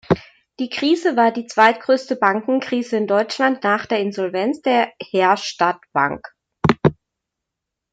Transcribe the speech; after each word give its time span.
Die 0.57 0.71
Krise 0.71 1.15
war 1.15 1.31
die 1.31 1.45
zweitgrößte 1.45 2.15
Bankenkrise 2.15 2.97
in 2.97 3.05
Deutschland 3.05 3.63
nach 3.63 3.85
der 3.85 3.99
Insolvenz 3.99 4.59
der 4.63 4.91
Herstatt-Bank. 4.99 6.27